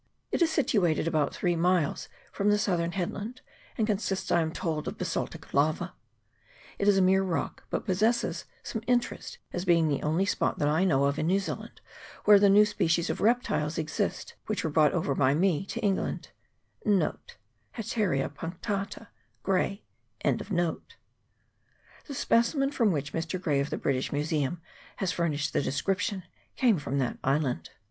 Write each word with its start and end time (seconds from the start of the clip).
It 0.31 0.41
is 0.41 0.51
situated 0.51 1.07
about 1.07 1.31
three 1.31 1.55
miles 1.55 2.09
from 2.31 2.49
the 2.49 2.57
southern 2.57 2.93
headland, 2.93 3.41
and 3.77 3.85
con 3.85 3.97
sists, 3.97 4.35
I 4.35 4.41
am 4.41 4.51
told, 4.51 4.87
of 4.87 4.97
basaltic 4.97 5.53
lava. 5.53 5.93
It 6.79 6.87
is 6.87 6.97
a 6.97 7.03
mere 7.03 7.21
rock, 7.21 7.65
but 7.69 7.85
possesses 7.85 8.45
some 8.63 8.81
interest 8.87 9.37
as 9.53 9.63
being 9.63 9.89
the 9.89 10.01
only 10.01 10.25
spot, 10.25 10.57
that 10.57 10.67
I 10.67 10.85
know 10.85 11.05
of, 11.05 11.19
in 11.19 11.27
New 11.27 11.37
Zealand 11.39 11.81
where 12.25 12.39
the 12.39 12.49
new 12.49 12.65
species 12.65 13.11
of 13.11 13.21
reptiles 13.21 13.77
l 13.77 13.81
exist 13.83 14.33
which 14.47 14.63
were 14.63 14.71
brought 14.71 14.91
over 14.93 15.13
by 15.13 15.35
me 15.35 15.67
to 15.67 15.79
England. 15.81 16.31
The 16.83 17.19
specimen 17.83 18.31
from 22.71 22.91
which 22.91 23.13
Mr. 23.13 23.39
Gray 23.39 23.59
of 23.59 23.69
the 23.69 23.77
British 23.77 24.11
Museum 24.11 24.61
has 24.95 25.11
furnished 25.11 25.53
the 25.53 25.61
description 25.61 26.23
came 26.55 26.79
from 26.79 26.97
that 26.97 27.19
island. 27.23 27.69